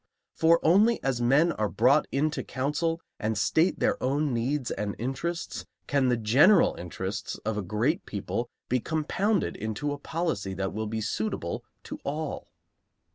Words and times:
For 0.33 0.59
only 0.63 0.97
as 1.03 1.21
men 1.21 1.51
are 1.51 1.69
brought 1.69 2.07
into 2.11 2.41
counsel, 2.43 3.01
and 3.19 3.37
state 3.37 3.77
their 3.77 4.01
own 4.01 4.33
needs 4.33 4.71
and 4.71 4.95
interests, 4.97 5.67
can 5.85 6.09
the 6.09 6.17
general 6.17 6.73
interests 6.73 7.35
of 7.45 7.55
a 7.55 7.61
great 7.61 8.07
people 8.07 8.49
be 8.67 8.79
compounded 8.79 9.55
into 9.55 9.93
a 9.93 9.99
policy 9.99 10.55
that 10.55 10.73
will 10.73 10.87
be 10.87 11.01
suitable 11.01 11.63
to 11.83 11.99
all. 12.03 12.47